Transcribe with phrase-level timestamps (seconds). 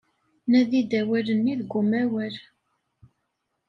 [0.49, 2.35] Nadi-d awal-nni deg umawal.